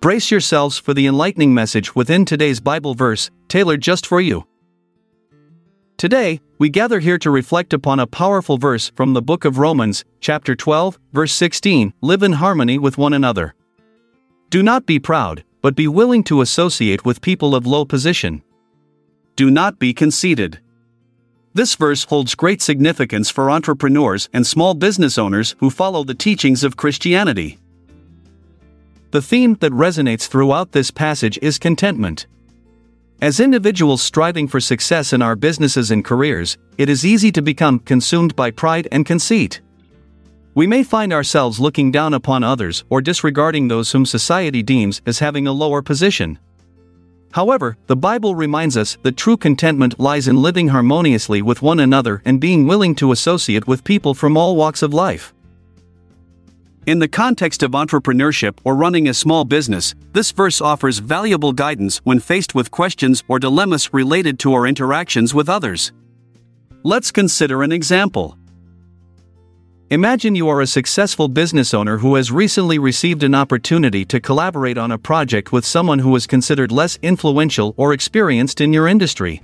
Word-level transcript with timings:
Brace 0.00 0.30
yourselves 0.30 0.78
for 0.78 0.94
the 0.94 1.08
enlightening 1.08 1.52
message 1.52 1.96
within 1.96 2.24
today's 2.24 2.60
Bible 2.60 2.94
verse, 2.94 3.32
tailored 3.48 3.80
just 3.80 4.06
for 4.06 4.20
you. 4.20 4.46
Today, 5.96 6.40
we 6.58 6.68
gather 6.68 7.00
here 7.00 7.18
to 7.18 7.32
reflect 7.32 7.72
upon 7.72 7.98
a 7.98 8.06
powerful 8.06 8.58
verse 8.58 8.92
from 8.94 9.12
the 9.12 9.22
book 9.22 9.44
of 9.44 9.58
Romans, 9.58 10.04
chapter 10.20 10.54
12, 10.54 11.00
verse 11.12 11.32
16 11.32 11.92
Live 12.00 12.22
in 12.22 12.34
harmony 12.34 12.78
with 12.78 12.96
one 12.96 13.12
another. 13.12 13.56
Do 14.50 14.62
not 14.62 14.86
be 14.86 15.00
proud, 15.00 15.42
but 15.62 15.74
be 15.74 15.88
willing 15.88 16.22
to 16.24 16.42
associate 16.42 17.04
with 17.04 17.20
people 17.20 17.56
of 17.56 17.66
low 17.66 17.84
position. 17.84 18.44
Do 19.34 19.50
not 19.50 19.80
be 19.80 19.92
conceited. 19.92 20.60
This 21.54 21.74
verse 21.74 22.04
holds 22.04 22.36
great 22.36 22.62
significance 22.62 23.30
for 23.30 23.50
entrepreneurs 23.50 24.28
and 24.32 24.46
small 24.46 24.74
business 24.74 25.18
owners 25.18 25.56
who 25.58 25.70
follow 25.70 26.04
the 26.04 26.14
teachings 26.14 26.62
of 26.62 26.76
Christianity. 26.76 27.58
The 29.10 29.22
theme 29.22 29.54
that 29.60 29.72
resonates 29.72 30.28
throughout 30.28 30.72
this 30.72 30.90
passage 30.90 31.38
is 31.40 31.58
contentment. 31.58 32.26
As 33.22 33.40
individuals 33.40 34.02
striving 34.02 34.46
for 34.46 34.60
success 34.60 35.14
in 35.14 35.22
our 35.22 35.34
businesses 35.34 35.90
and 35.90 36.04
careers, 36.04 36.58
it 36.76 36.90
is 36.90 37.06
easy 37.06 37.32
to 37.32 37.40
become 37.40 37.78
consumed 37.78 38.36
by 38.36 38.50
pride 38.50 38.86
and 38.92 39.06
conceit. 39.06 39.62
We 40.54 40.66
may 40.66 40.82
find 40.82 41.10
ourselves 41.12 41.58
looking 41.58 41.90
down 41.90 42.12
upon 42.12 42.44
others 42.44 42.84
or 42.90 43.00
disregarding 43.00 43.68
those 43.68 43.92
whom 43.92 44.04
society 44.04 44.62
deems 44.62 45.00
as 45.06 45.20
having 45.20 45.46
a 45.46 45.52
lower 45.52 45.80
position. 45.80 46.38
However, 47.32 47.78
the 47.86 47.96
Bible 47.96 48.34
reminds 48.34 48.76
us 48.76 48.98
that 49.04 49.16
true 49.16 49.38
contentment 49.38 49.98
lies 49.98 50.28
in 50.28 50.42
living 50.42 50.68
harmoniously 50.68 51.40
with 51.40 51.62
one 51.62 51.80
another 51.80 52.20
and 52.26 52.40
being 52.40 52.66
willing 52.66 52.94
to 52.96 53.12
associate 53.12 53.66
with 53.66 53.84
people 53.84 54.12
from 54.12 54.36
all 54.36 54.54
walks 54.54 54.82
of 54.82 54.92
life. 54.92 55.32
In 56.88 57.00
the 57.00 57.06
context 57.06 57.62
of 57.62 57.72
entrepreneurship 57.72 58.60
or 58.64 58.74
running 58.74 59.08
a 59.08 59.12
small 59.12 59.44
business, 59.44 59.94
this 60.14 60.30
verse 60.30 60.58
offers 60.62 61.00
valuable 61.00 61.52
guidance 61.52 61.98
when 61.98 62.18
faced 62.18 62.54
with 62.54 62.70
questions 62.70 63.22
or 63.28 63.38
dilemmas 63.38 63.92
related 63.92 64.38
to 64.38 64.54
our 64.54 64.66
interactions 64.66 65.34
with 65.34 65.50
others. 65.50 65.92
Let's 66.84 67.10
consider 67.10 67.62
an 67.62 67.72
example. 67.72 68.38
Imagine 69.90 70.34
you 70.34 70.48
are 70.48 70.62
a 70.62 70.66
successful 70.66 71.28
business 71.28 71.74
owner 71.74 71.98
who 71.98 72.14
has 72.14 72.32
recently 72.32 72.78
received 72.78 73.22
an 73.22 73.34
opportunity 73.34 74.06
to 74.06 74.18
collaborate 74.18 74.78
on 74.78 74.92
a 74.92 74.96
project 74.96 75.52
with 75.52 75.66
someone 75.66 75.98
who 75.98 76.16
is 76.16 76.26
considered 76.26 76.72
less 76.72 76.98
influential 77.02 77.74
or 77.76 77.92
experienced 77.92 78.62
in 78.62 78.72
your 78.72 78.88
industry. 78.88 79.42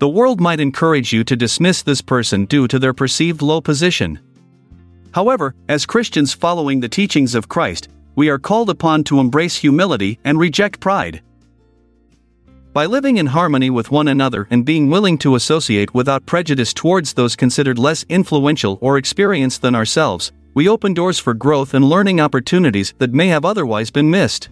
The 0.00 0.08
world 0.10 0.38
might 0.38 0.60
encourage 0.60 1.14
you 1.14 1.24
to 1.24 1.34
dismiss 1.34 1.80
this 1.80 2.02
person 2.02 2.44
due 2.44 2.68
to 2.68 2.78
their 2.78 2.92
perceived 2.92 3.40
low 3.40 3.62
position. 3.62 4.20
However, 5.14 5.54
as 5.68 5.86
Christians 5.86 6.32
following 6.32 6.80
the 6.80 6.88
teachings 6.88 7.34
of 7.34 7.48
Christ, 7.48 7.88
we 8.14 8.28
are 8.28 8.38
called 8.38 8.70
upon 8.70 9.04
to 9.04 9.20
embrace 9.20 9.56
humility 9.56 10.18
and 10.24 10.38
reject 10.38 10.80
pride. 10.80 11.22
By 12.72 12.86
living 12.86 13.18
in 13.18 13.26
harmony 13.26 13.68
with 13.68 13.90
one 13.90 14.08
another 14.08 14.48
and 14.50 14.64
being 14.64 14.88
willing 14.88 15.18
to 15.18 15.34
associate 15.34 15.92
without 15.92 16.24
prejudice 16.24 16.72
towards 16.72 17.12
those 17.12 17.36
considered 17.36 17.78
less 17.78 18.04
influential 18.08 18.78
or 18.80 18.96
experienced 18.96 19.60
than 19.60 19.74
ourselves, 19.74 20.32
we 20.54 20.68
open 20.68 20.94
doors 20.94 21.18
for 21.18 21.34
growth 21.34 21.74
and 21.74 21.84
learning 21.84 22.20
opportunities 22.20 22.94
that 22.96 23.12
may 23.12 23.28
have 23.28 23.44
otherwise 23.44 23.90
been 23.90 24.10
missed. 24.10 24.48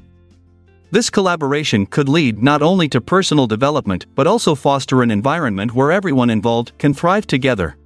This 0.91 1.09
collaboration 1.09 1.87
could 1.87 2.09
lead 2.09 2.43
not 2.43 2.61
only 2.61 2.89
to 2.91 3.01
personal 3.01 3.47
development 3.47 4.05
but 4.15 4.27
also 4.27 4.55
foster 4.55 5.03
an 5.03 5.11
environment 5.11 5.75
where 5.75 5.93
everyone 5.93 6.29
involved 6.29 6.73
can 6.77 6.93
thrive 6.93 7.27
together. 7.27 7.77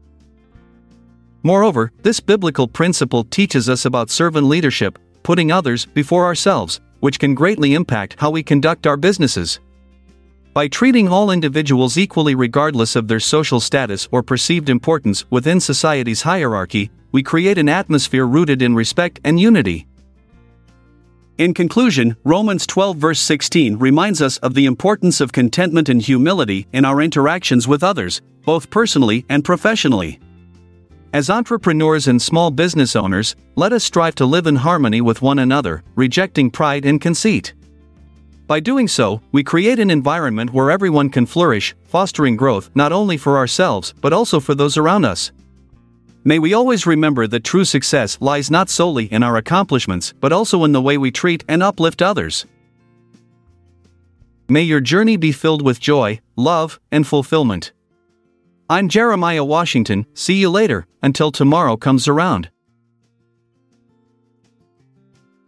Moreover, 1.45 1.93
this 2.03 2.21
biblical 2.21 2.67
principle 2.67 3.25
teaches 3.25 3.69
us 3.69 3.85
about 3.85 4.09
servant 4.09 4.47
leadership, 4.47 4.99
putting 5.23 5.53
others 5.53 5.85
before 5.85 6.25
ourselves, 6.25 6.81
which 7.01 7.19
can 7.19 7.35
greatly 7.35 7.75
impact 7.75 8.17
how 8.19 8.31
we 8.31 8.43
conduct 8.43 8.87
our 8.87 8.97
businesses. 8.97 9.61
By 10.55 10.69
treating 10.69 11.07
all 11.07 11.31
individuals 11.31 11.99
equally 11.99 12.35
regardless 12.35 12.97
of 12.97 13.09
their 13.09 13.21
social 13.21 13.61
status 13.61 14.09
or 14.11 14.23
perceived 14.23 14.71
importance 14.71 15.31
within 15.31 15.61
society's 15.61 16.23
hierarchy, 16.23 16.91
we 17.13 17.23
create 17.23 17.59
an 17.59 17.69
atmosphere 17.69 18.25
rooted 18.25 18.63
in 18.63 18.75
respect 18.75 19.21
and 19.23 19.39
unity. 19.39 19.87
In 21.37 21.53
conclusion, 21.53 22.17
Romans 22.25 22.67
12 22.67 22.97
verse 22.97 23.21
16 23.21 23.77
reminds 23.77 24.23
us 24.23 24.39
of 24.39 24.55
the 24.55 24.65
importance 24.65 25.21
of 25.21 25.33
contentment 25.33 25.91
and 25.91 26.01
humility 26.01 26.67
in 26.73 26.87
our 26.87 27.03
interactions 27.03 27.69
with 27.69 27.83
others, 27.83 28.23
both 28.47 28.71
personally 28.71 29.27
and 29.29 29.45
professionally. 29.45 30.21
As 31.15 31.31
entrepreneurs 31.31 32.09
and 32.09 32.21
small 32.21 32.51
business 32.51 32.97
owners, 32.97 33.37
let 33.55 33.73
us 33.73 33.85
strive 33.85 34.17
to 34.17 34.27
live 34.27 34.49
in 34.49 34.57
harmony 34.57 35.01
with 35.01 35.23
one 35.23 35.39
another, 35.39 35.85
rejecting 35.95 36.51
pride 36.51 36.85
and 36.85 37.01
conceit. 37.01 37.55
By 38.49 38.59
doing 38.59 38.89
so, 38.89 39.21
we 39.31 39.45
create 39.45 39.79
an 39.79 39.93
environment 39.93 40.53
where 40.53 40.73
everyone 40.73 41.09
can 41.09 41.25
flourish, 41.25 41.73
fostering 41.85 42.35
growth 42.35 42.69
not 42.75 42.91
only 42.91 43.17
for 43.17 43.37
ourselves 43.37 43.95
but 44.01 44.13
also 44.13 44.41
for 44.41 44.57
those 44.57 44.77
around 44.77 45.05
us. 45.05 45.31
May 46.25 46.41
we 46.41 46.53
always 46.53 46.85
remember 46.85 47.29
that 47.29 47.45
true 47.45 47.65
success 47.65 48.19
lies 48.21 48.51
not 48.51 48.69
solely 48.69 49.05
in 49.05 49.23
our 49.23 49.37
accomplishments 49.37 50.13
but 50.21 50.33
also 50.33 50.65
in 50.65 50.73
the 50.73 50.83
way 50.83 50.99
we 50.99 51.13
treat 51.13 51.45
and 51.47 51.63
uplift 51.63 52.03
others. 52.03 52.45
May 54.49 54.63
your 54.63 54.81
journey 54.81 55.17
be 55.17 55.31
filled 55.31 55.63
with 55.63 55.79
joy, 55.79 56.21
love, 56.35 56.81
and 56.91 57.07
fulfillment. 57.07 57.71
I'm 58.71 58.89
Jeremiah 58.89 59.45
Washington, 59.45 60.07
see 60.15 60.37
you 60.37 60.49
later, 60.49 60.87
until 61.03 61.31
tomorrow 61.31 61.77
comes 61.77 62.09
around. 62.09 62.49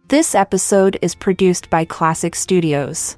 This 0.07 0.35
episode 0.35 0.99
is 1.01 1.15
produced 1.15 1.71
by 1.71 1.83
Classic 1.83 2.35
Studios. 2.35 3.17